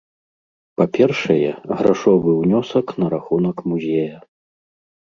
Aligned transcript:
Па-першае, 0.79 1.49
грашовы 1.83 2.29
ўнёсак 2.41 2.87
на 3.05 3.13
рахунак 3.17 3.57
музея. 3.73 4.15